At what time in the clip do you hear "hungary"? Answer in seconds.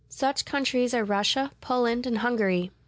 2.17-2.71